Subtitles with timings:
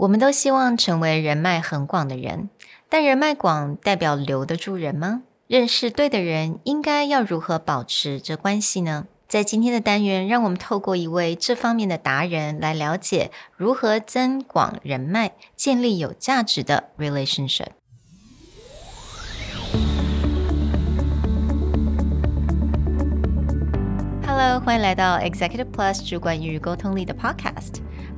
[0.00, 2.48] 我们都希望成为人脉很广的人，
[2.88, 5.24] 但人脉广代表留得住人吗？
[5.46, 9.04] 认识对的人，应该要如何保持这关系呢？
[9.28, 17.66] 在今天的单元，让我们透过一位这方面的达人来了解如何增广人脉，建立有价值的 relationship。
[24.26, 27.82] Hello，欢迎来到 Executive Plus 主管与沟通力的 Podcast。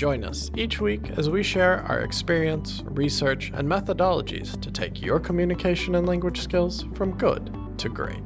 [0.00, 5.20] Join us each week as we share our experience, research, and methodologies to take your
[5.20, 8.22] communication and language skills from good to great.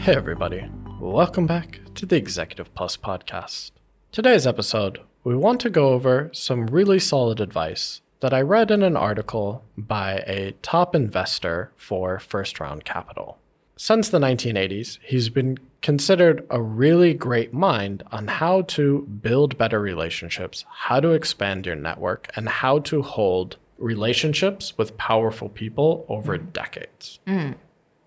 [0.00, 0.68] Hey, everybody.
[0.98, 3.70] Welcome back to the Executive Plus podcast.
[4.10, 8.81] Today's episode, we want to go over some really solid advice that I read in
[8.83, 13.37] an article by a top investor for first round capital.
[13.77, 19.79] Since the 1980s, he's been considered a really great mind on how to build better
[19.79, 26.39] relationships, how to expand your network, and how to hold relationships with powerful people over
[26.39, 27.19] decades.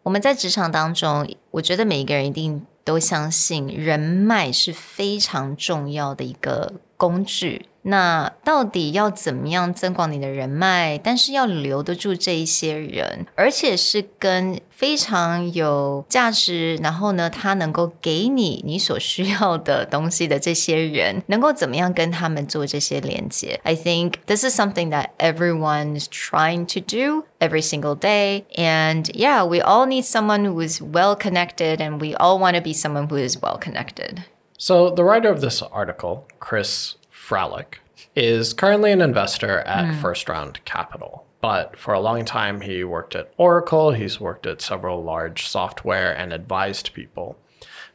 [0.02, 7.66] 我们在职场当中，我觉得每一个人一定都相信人脉是非常重要的一个工具。
[7.84, 10.98] 那到底要怎么样增广你的人脉？
[10.98, 23.58] 但是要留得住这一些人，而且是跟非常有价值，然后呢，他能够给你你所需要的东西的这些人，能够怎么样跟他们做这些连接？
[23.64, 28.44] I think this is something that everyone is trying to do every single day.
[28.56, 32.60] And yeah, we all need someone who is well connected, and we all want to
[32.60, 34.24] be someone who is well connected.
[34.58, 36.96] So, the writer of this article, Chris
[37.27, 37.75] Fralic,
[38.15, 40.01] is currently an investor at mm.
[40.01, 41.25] First Round Capital.
[41.41, 46.15] But for a long time, he worked at Oracle, he's worked at several large software
[46.15, 47.37] and advised people.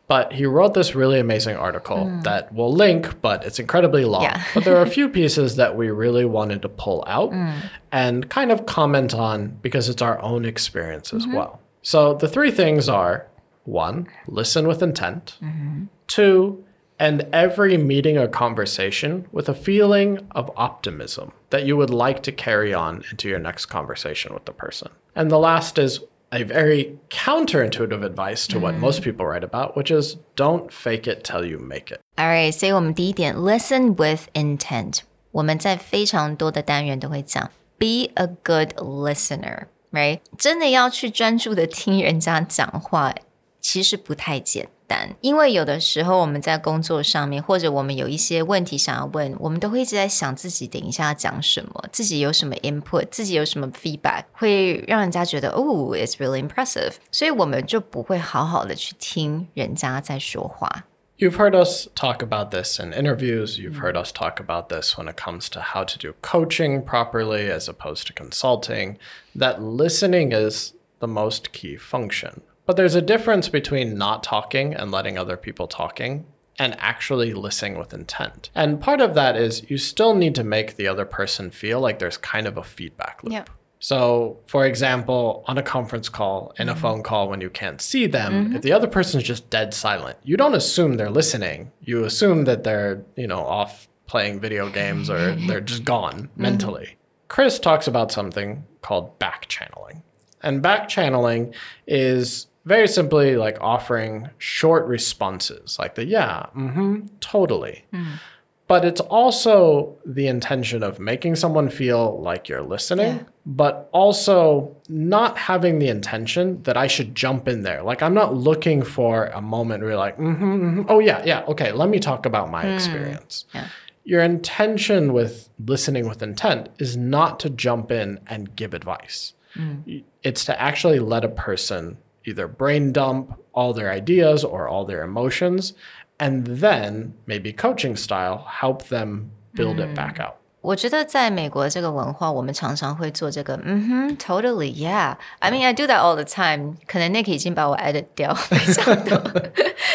[0.07, 2.23] But he wrote this really amazing article mm.
[2.25, 4.23] that we'll link, but it's incredibly long.
[4.23, 4.43] Yeah.
[4.55, 7.71] but there are a few pieces that we really wanted to pull out mm.
[7.93, 11.37] and kind of comment on because it's our own experience as mm-hmm.
[11.37, 11.61] well.
[11.83, 13.29] So the three things are
[13.65, 15.85] one, listen with intent, mm-hmm.
[16.09, 16.65] two,
[17.00, 22.31] and every meeting or conversation with a feeling of optimism that you would like to
[22.31, 24.90] carry on into your next conversation with the person.
[25.13, 26.00] And the last is
[26.31, 31.24] a very counterintuitive advice to what most people write about, which is don't fake it
[31.24, 32.00] till you make it.
[32.18, 35.00] All right, 所以我们第一点 listen with intent.
[35.31, 40.19] 我们在非常多的单元都会讲 be a good listener, right?
[40.38, 43.13] 真的要去专注的听人家讲话，
[43.59, 44.78] 其实不太简单。
[44.90, 55.63] 单，因为有的时候我们在工作上面，或者我们有一些问题想要问，我们都会一直在想自己等一下要讲什么，自己有什么 input，自己有什么 feedback，会让人家觉得哦，
[55.96, 60.86] it's really impressive，所以我们就不会好好的去听人家在说话。
[61.18, 63.58] You've heard us talk about this in interviews.
[63.58, 67.50] You've heard us talk about this when it comes to how to do coaching properly
[67.50, 68.97] as opposed to consulting.
[69.34, 72.41] That listening is the most key function.
[72.70, 76.25] But there's a difference between not talking and letting other people talking
[76.56, 78.48] and actually listening with intent.
[78.54, 81.98] And part of that is you still need to make the other person feel like
[81.98, 83.32] there's kind of a feedback loop.
[83.32, 83.50] Yep.
[83.81, 86.76] So, for example, on a conference call, in mm-hmm.
[86.76, 88.54] a phone call, when you can't see them, mm-hmm.
[88.54, 91.72] if the other person is just dead silent, you don't assume they're listening.
[91.81, 96.42] You assume that they're, you know, off playing video games or they're just gone mm-hmm.
[96.42, 96.98] mentally.
[97.26, 100.04] Chris talks about something called back channeling.
[100.42, 101.52] And back channeling
[101.87, 107.84] is very simply like offering short responses like the yeah, mm-hmm, totally.
[107.93, 108.19] Mm.
[108.67, 113.23] But it's also the intention of making someone feel like you're listening, yeah.
[113.44, 117.82] but also not having the intention that I should jump in there.
[117.82, 120.82] Like I'm not looking for a moment where you're like, mm-hmm, mm-hmm.
[120.88, 122.75] oh yeah, yeah, okay, let me talk about my mm.
[122.75, 123.44] experience.
[123.52, 123.67] Yeah.
[124.05, 129.35] Your intention with listening with intent is not to jump in and give advice.
[129.56, 130.05] Mm.
[130.23, 135.04] It's to actually let a person either brain dump all their ideas or all their
[135.04, 135.74] emotions,
[136.18, 139.92] and then maybe coaching style help them build mm.
[139.92, 140.36] it back out.
[140.62, 146.77] 我觉得在美国这个文化，我们常常会做这个，嗯哼，totally yeah。I mean I do that all the time。
[146.88, 149.16] 可能 Nick 已经把我 edit 掉非常多，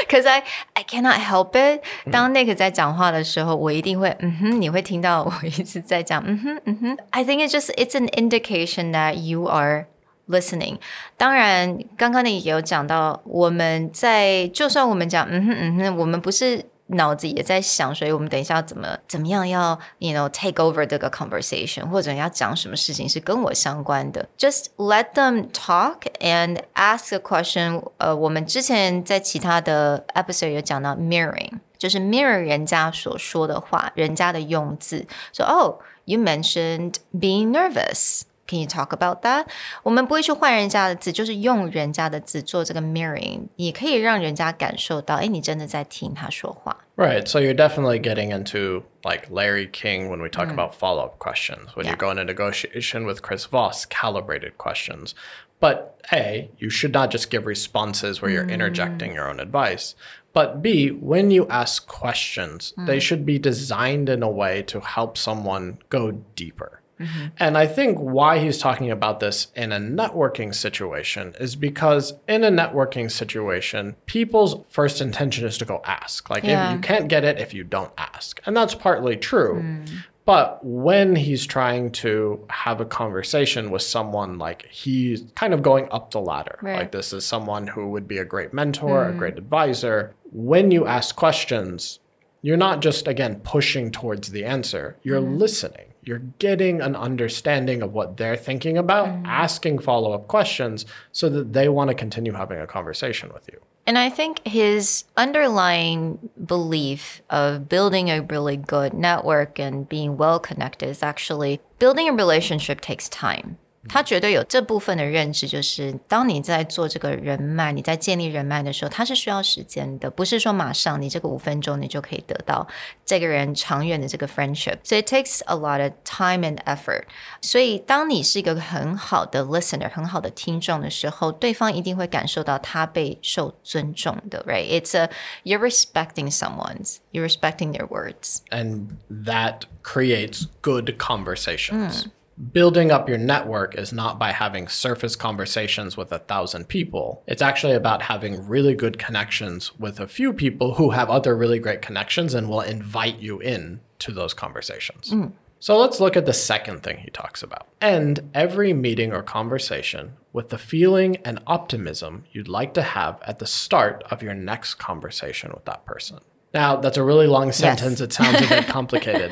[0.08, 0.44] cause I
[0.74, 1.82] I cannot help it。
[2.12, 6.98] 当 Nick 在讲话的时候，我一定会，嗯哼，你会听到我一直在讲，嗯哼，嗯哼。
[7.10, 9.86] I think it's just it's an indication that you are
[10.28, 10.78] listening。
[11.16, 16.66] 当然，刚刚你也有讲到，我们在就算我们讲，嗯哼，嗯哼，我们不是。
[16.92, 24.28] 脑子也在想，所以我们等一下怎么怎么样要，you know take over 这个 conversation，或者要讲什么事情是跟我相关的。
[24.36, 27.84] Just let them talk and ask a question。
[27.98, 35.06] 呃，我们之前在其他的 episode 有讲到 mirroring，就是 mirror 人家所说的话，人家的用字。
[35.32, 35.74] 说，Oh,
[36.06, 38.22] you mentioned being nervous.
[38.46, 39.46] Can you talk about that？
[39.84, 46.76] 我们不会去换人家的字，就是用人家的字做这个 mirroring，也可以让人家感受到，哎，你真的在听他说话。
[46.96, 47.28] Right.
[47.28, 50.54] So you're definitely getting into like Larry King when we talk mm.
[50.54, 51.76] about follow up questions.
[51.76, 51.92] When yeah.
[51.92, 55.14] you go in a negotiation with Chris Voss, calibrated questions.
[55.60, 58.52] But A, you should not just give responses where you're mm.
[58.52, 59.94] interjecting your own advice.
[60.32, 62.86] But B, when you ask questions, mm.
[62.86, 66.82] they should be designed in a way to help someone go deeper.
[66.99, 67.25] Mm-hmm.
[67.37, 72.43] And I think why he's talking about this in a networking situation is because in
[72.43, 76.29] a networking situation, people's first intention is to go ask.
[76.29, 76.69] Like, yeah.
[76.69, 78.39] if you can't get it if you don't ask.
[78.45, 79.61] And that's partly true.
[79.61, 79.89] Mm.
[80.25, 85.87] But when he's trying to have a conversation with someone, like he's kind of going
[85.91, 86.77] up the ladder, right.
[86.77, 89.09] like this is someone who would be a great mentor, mm.
[89.13, 90.15] a great advisor.
[90.31, 91.99] When you ask questions,
[92.41, 95.37] you're not just, again, pushing towards the answer, you're mm.
[95.37, 99.25] listening you're getting an understanding of what they're thinking about, mm-hmm.
[99.25, 103.59] asking follow up questions so that they want to continue having a conversation with you.
[103.87, 110.39] And I think his underlying belief of building a really good network and being well
[110.39, 113.57] connected is actually building a relationship takes time.
[113.87, 122.67] 他绝对有这部分的认知，就是当你在做这个人脉，你在建立人脉的时候，它是需要时间的，不是说马上你这个五分钟你就可以得到
[123.05, 124.77] 这个人长远的这个 friendship。
[124.83, 127.03] So it takes a lot of time and effort。
[127.41, 135.09] 所以当你是一个很好的 listener，很好的听众的时候，对方一定会感受到他被受尊重的，right？It's a
[135.43, 142.05] you're respecting someone's, you're respecting their words, and that creates good conversations.
[142.05, 142.11] Mm
[142.51, 147.23] building up your network is not by having surface conversations with a thousand people.
[147.27, 151.59] It's actually about having really good connections with a few people who have other really
[151.59, 155.11] great connections and will invite you in to those conversations.
[155.11, 155.31] Mm.
[155.59, 157.67] So let's look at the second thing he talks about.
[157.81, 163.39] End every meeting or conversation with the feeling and optimism you'd like to have at
[163.39, 166.19] the start of your next conversation with that person.
[166.53, 167.99] Now, that's a really long sentence.
[167.99, 168.01] Yes.
[168.01, 169.31] It sounds a bit complicated.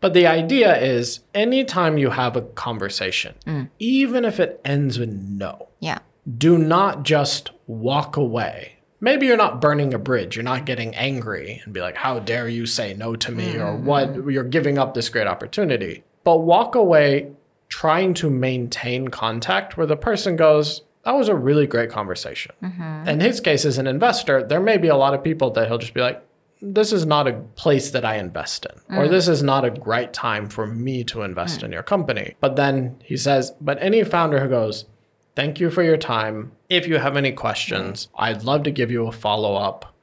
[0.00, 3.68] But the idea is anytime you have a conversation, mm.
[3.78, 5.98] even if it ends with no, yeah.
[6.36, 8.74] do not just walk away.
[9.00, 12.48] Maybe you're not burning a bridge, you're not getting angry and be like, How dare
[12.48, 13.54] you say no to me?
[13.54, 13.62] Mm-hmm.
[13.62, 16.04] Or what you're giving up this great opportunity.
[16.24, 17.32] But walk away
[17.68, 22.52] trying to maintain contact where the person goes, that was a really great conversation.
[22.62, 23.08] Mm-hmm.
[23.08, 25.78] In his case, as an investor, there may be a lot of people that he'll
[25.78, 26.22] just be like,
[26.60, 28.98] this is not a place that I invest in, mm.
[28.98, 31.64] or this is not a great time for me to invest mm.
[31.64, 32.34] in your company.
[32.40, 34.86] But then he says, but any founder who goes,
[35.34, 36.52] thank you for your time.
[36.68, 38.10] If you have any questions, mm.
[38.16, 39.94] I'd love to give you a follow up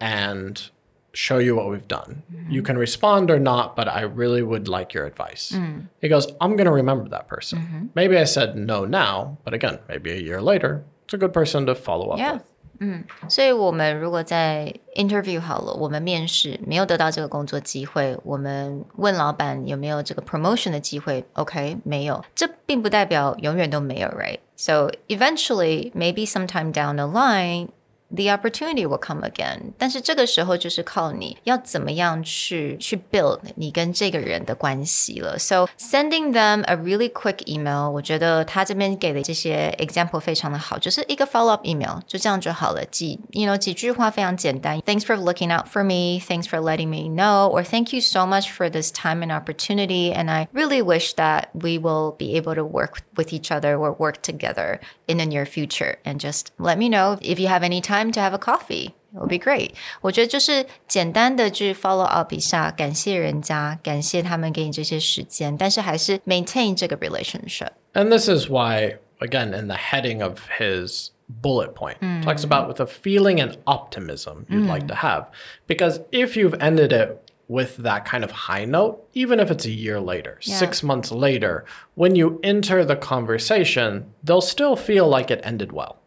[0.00, 0.70] and
[1.12, 2.22] show you what we've done.
[2.32, 2.52] Mm-hmm.
[2.52, 5.50] You can respond or not, but I really would like your advice.
[5.50, 5.88] Mm.
[6.00, 7.58] He goes, I'm going to remember that person.
[7.58, 7.86] Mm-hmm.
[7.94, 11.66] Maybe I said no now, but again, maybe a year later, it's a good person
[11.66, 12.34] to follow up yeah.
[12.34, 12.42] with.
[12.80, 27.68] 嗯，所以我们如果在 interview 好了，我们面试没有得到这个工作机会，我们问老板有没有这个 promotion 的机会，OK，没有，这并不代表永远都没有，right？So eventually, maybe sometime down the line.
[28.15, 29.73] the opportunity will come again。
[29.75, 35.39] 但是这个时候就是靠你要怎么样去去 build 你跟这个人的关系了。
[35.39, 42.85] So sending them a really quick email，我觉得他这边给的这些 example 非常的好，就是一个 follow up email，就这样就好了。
[42.85, 44.79] 几 you know 几句话非常简单。
[44.81, 46.19] Thanks for looking out for me.
[46.19, 47.49] Thanks for letting me know.
[47.49, 50.13] Or thank you so much for this time and opportunity.
[50.13, 53.91] And I really wish that we will be able to work with each other or
[53.97, 55.97] work together in the near future.
[56.05, 58.93] And just let me know if you have any time time to have a coffee.
[59.13, 59.71] It would be great.
[60.01, 67.69] 我觉得就是简单的去 follow up 一下，感谢人家，感谢他们给你这些时间，但是还是 maintain 这个 relationship.
[67.93, 72.23] And this is why, again, in the heading of his bullet point, mm.
[72.23, 74.67] talks about with a feeling and optimism you'd mm.
[74.67, 75.27] like to have.
[75.67, 79.69] Because if you've ended it with that kind of high note, even if it's a
[79.69, 80.57] year later, Yeah.
[80.57, 85.97] six months later, when you enter the conversation, they'll still feel like it ended well.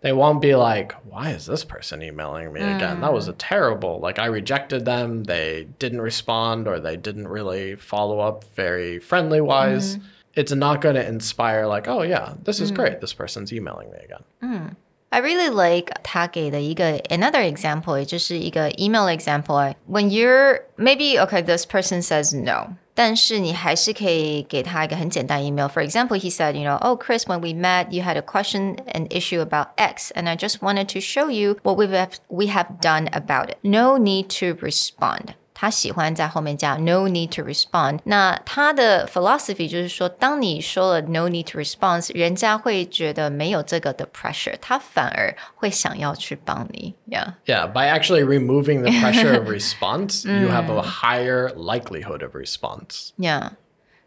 [0.00, 3.00] They won't be like, why is this person emailing me again?
[3.00, 7.76] That was a terrible, like, I rejected them, they didn't respond, or they didn't really
[7.76, 9.98] follow up very friendly wise.
[10.34, 13.00] It's not going to inspire, like, oh, yeah, this is great.
[13.00, 14.74] This person's emailing me again.
[15.12, 22.76] I really like 他给的一个 another example，也就是一个 email example。When you're maybe okay, this person says no，
[22.96, 25.66] 但是你还是可以给他一个很简单 email.
[25.66, 28.76] For example, he said, you know, oh Chris, when we met, you had a question
[28.92, 32.48] and issue about X, and I just wanted to show you what we have we
[32.48, 33.58] have done about it.
[33.62, 35.34] No need to respond.
[35.56, 38.00] 他喜欢在后面加 no need to respond。
[38.04, 46.94] 那他的 philosophy 就是说，当你说了 no need to respond，人家会觉得没有这个的 pressure，他反而会想要去帮你。
[47.08, 47.34] Yeah.
[47.46, 53.12] Yeah, by actually removing the pressure of response, you have a higher likelihood of response.
[53.16, 53.50] Yeah.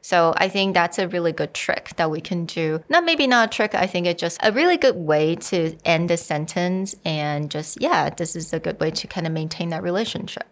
[0.01, 2.81] So I think that's a really good trick that we can do.
[2.89, 6.11] Not maybe not a trick, I think it's just a really good way to end
[6.11, 9.81] a sentence and just yeah, this is a good way to kind of maintain that
[9.81, 10.43] relationship.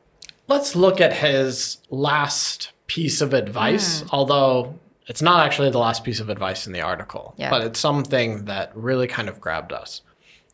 [0.49, 4.09] Let's look at his last piece of advice, hmm.
[4.11, 7.51] although it's not actually the last piece of advice in the article, Yeah.
[7.51, 10.03] but it's something that really kind of grabbed us,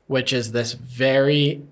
[0.07, 1.63] which is this very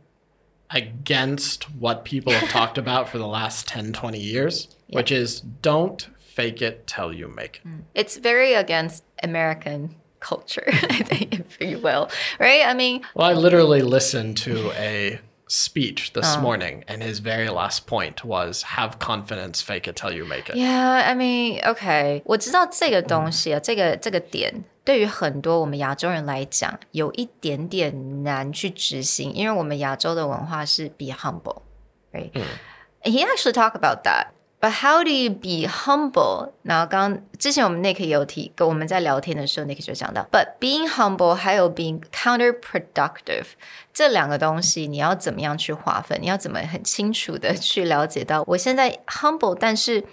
[0.71, 6.09] against what people have talked about for the last 10, 20 years, which is don't
[6.19, 7.63] fake it till you make it.
[7.63, 7.81] Hmm.
[7.95, 12.09] It's very against American culture, I think, if you will.
[12.39, 12.63] Right?
[12.65, 15.21] I mean, Well, I literally listened to a
[15.52, 20.26] speech this morning, and his very last point was have confidence, fake it till you
[20.26, 20.56] make it.
[20.56, 34.28] Yeah, I mean, okay，我知道这个东西啊，这个这个点对于很多我们亚洲人来讲，有一点点难去执行，因为我们亚洲的文化是 be humble，right？、And he actually talked about that.
[34.63, 36.53] But how do you be humble？
[36.63, 43.47] 然后刚之前我们 Nick 也有提，跟我们在聊天的时候，Nick 就讲到，But being humble 还有 being counterproductive
[43.93, 46.23] 这两个东西，你要怎么样去划分？
[46.23, 50.05] 你要怎么很清楚的去了解到，我现在 humble，但是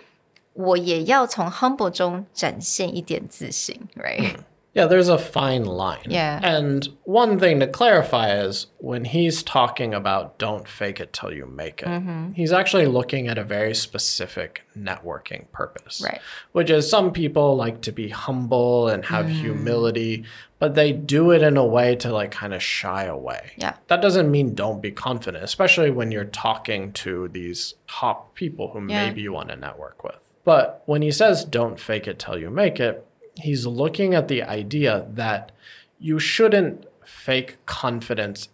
[0.54, 4.38] 我也要从 humble 中展现一点自信，right？
[4.80, 6.06] Yeah, there's a fine line.
[6.08, 6.40] Yeah.
[6.42, 11.46] And one thing to clarify is when he's talking about don't fake it till you
[11.46, 12.32] make it, mm-hmm.
[12.32, 16.02] he's actually looking at a very specific networking purpose.
[16.02, 16.22] Right.
[16.54, 19.32] Which is some people like to be humble and have mm.
[19.32, 20.24] humility,
[20.60, 23.52] but they do it in a way to like kind of shy away.
[23.58, 23.74] Yeah.
[23.88, 28.80] That doesn't mean don't be confident, especially when you're talking to these top people who
[28.88, 29.08] Yeah.
[29.08, 30.16] maybe you want to network with.
[30.46, 33.06] But when he says don't fake it till you make it,
[33.42, 35.52] he's looking at the idea that
[36.00, 38.50] you shouldn't fake confidence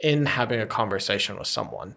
[0.00, 1.94] in having a conversation with someone.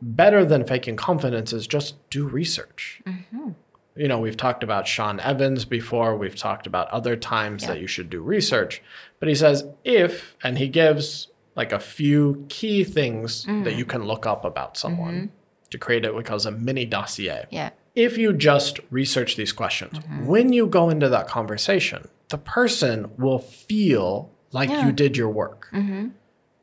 [0.00, 3.02] Better than faking confidence is just do research.
[3.06, 3.50] Mm-hmm.
[3.94, 7.86] You know, we've talked about Sean Evans before, we've talked about other times that you
[7.86, 8.82] should do research.
[9.20, 13.76] But he says, if, and he gives like a few key things that mm.
[13.76, 15.26] you can look up about someone mm-hmm.
[15.70, 17.70] to create it, what he calls a mini dossier Yeah.
[17.94, 20.26] If you just research these questions, mm-hmm.
[20.26, 24.86] when you go into that conversation, the person will feel like Yeah.
[24.86, 25.68] you did your work.
[25.72, 26.08] Mm-hmm.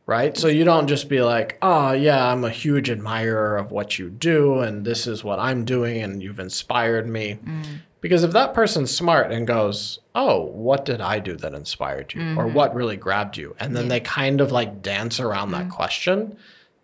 [0.06, 0.36] Right?
[0.36, 4.10] So you don't just be like, oh, yeah, I'm a huge admirer of what you
[4.10, 7.38] do, and this is what I'm doing, and you've inspired me.
[7.46, 7.64] Mm.
[8.02, 12.22] Because if that person's smart and goes, oh, what did I do that inspired you?
[12.22, 12.54] Or mm-hmm.
[12.56, 13.56] what really grabbed you?
[13.60, 16.38] And then they kind of like dance around that question,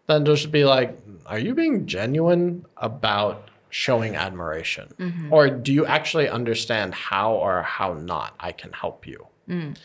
[0.06, 4.94] then just be like, are you being genuine about showing admiration?
[5.00, 5.34] Mm-hmm.
[5.34, 9.28] Or do you actually understand how or how not I can help you?
[9.50, 9.78] Mm.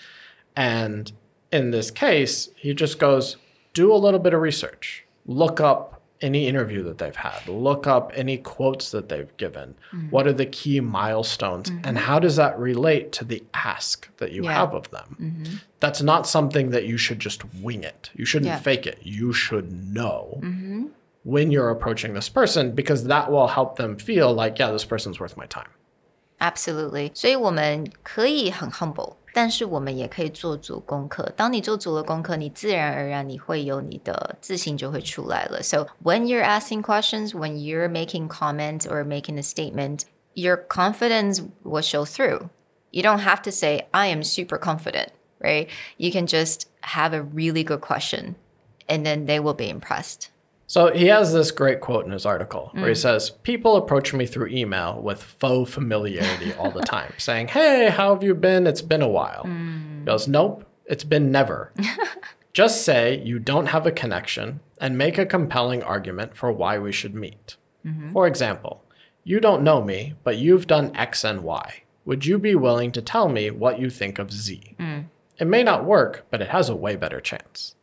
[0.57, 1.13] And
[1.53, 3.37] in this case, he just goes,
[3.75, 8.13] do a little bit of research, look up any interview that they've had, look up
[8.15, 9.75] any quotes that they've given.
[9.91, 10.11] Mm-hmm.
[10.11, 11.71] What are the key milestones?
[11.71, 11.81] Mm-hmm.
[11.85, 14.53] And how does that relate to the ask that you Yeah.
[14.53, 15.61] have of them?
[15.81, 18.11] That's not something that you should just wing it.
[18.15, 18.59] You shouldn't Yeah.
[18.59, 18.99] fake it.
[19.03, 20.41] You should know
[21.24, 25.20] when you're approaching this person because that will help them feel like, yeah, this person's
[25.20, 25.70] worth my time.
[26.40, 31.32] Absolutely，所以我们可以很 humble，但是我们也可以做足功课。
[31.36, 35.64] 当你做足了功课，你自然而然你会有你的自信就会出来了。
[35.64, 40.02] So when you're asking questions, when you're making comments or making a statement,
[40.34, 42.50] your confidence will show through.
[42.92, 45.70] You don't have to say I am super confident, right?
[45.98, 48.36] You can just have a really good question,
[48.90, 50.30] and then they will be impressed.
[50.71, 52.97] So he has this great quote in his article where he mm.
[52.97, 58.15] says, People approach me through email with faux familiarity all the time, saying, Hey, how
[58.15, 58.69] have you been?
[58.69, 59.43] It's been a while.
[59.43, 60.29] He goes, mm.
[60.29, 61.73] Nope, it's been never.
[62.53, 66.93] Just say you don't have a connection and make a compelling argument for why we
[66.93, 67.57] should meet.
[67.85, 68.13] Mm-hmm.
[68.13, 68.85] For example,
[69.25, 71.83] you don't know me, but you've done X and Y.
[72.05, 74.77] Would you be willing to tell me what you think of Z?
[74.79, 75.07] Mm.
[75.37, 77.75] It may not work, but it has a way better chance.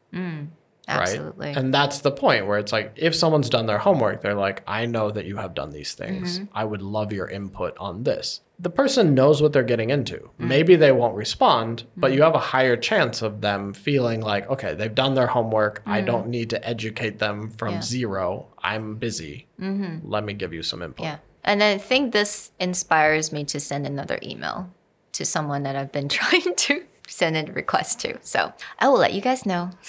[0.88, 1.48] Absolutely.
[1.48, 1.58] Right?
[1.58, 4.86] And that's the point where it's like if someone's done their homework, they're like, I
[4.86, 6.39] know that you have done these things.
[6.39, 6.58] Mm-hmm.
[6.58, 8.41] I would love your input on this.
[8.60, 10.17] The person knows what they're getting into.
[10.17, 10.48] Mm.
[10.48, 12.17] Maybe they won't respond, but mm-hmm.
[12.17, 15.84] you have a higher chance of them feeling like, okay, they've done their homework.
[15.86, 16.06] I mm.
[16.08, 17.82] don't need to educate them from Yeah.
[17.82, 18.48] zero.
[18.63, 19.48] I'm busy.
[19.60, 20.10] Mm-hmm.
[20.10, 21.06] Let me give you some input.
[21.06, 21.17] yeah.
[21.44, 24.70] And I think this inspires me to send another email
[25.13, 28.17] to someone that I've been trying to send a request to.
[28.22, 29.72] So I will let you guys know.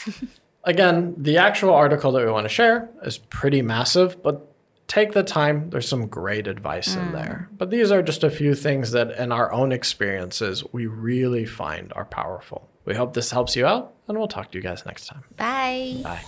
[0.64, 4.52] Again, the actual article that we want to share is pretty massive, but
[4.86, 5.70] take the time.
[5.70, 7.12] There's some great advice in mm.
[7.12, 7.48] there.
[7.56, 11.92] But these are just a few things that, in our own experiences, we really find
[11.94, 12.68] are powerful.
[12.84, 15.22] We hope this helps you out, and we'll talk to you guys next time.
[15.36, 16.00] Bye.
[16.02, 16.24] Bye.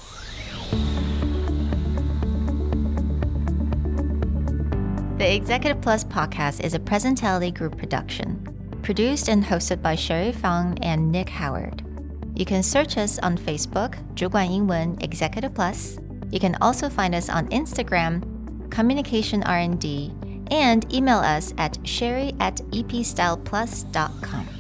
[5.19, 8.47] The Executive Plus podcast is a Presentality Group production,
[8.83, 11.85] produced and hosted by Sherry Fang and Nick Howard.
[12.40, 15.98] You can search us on Facebook, 主管英文 Executive Plus.
[16.32, 18.22] You can also find us on Instagram,
[18.70, 20.12] Communication R&D,
[20.52, 24.59] and email us at sherry at epstyleplus.com.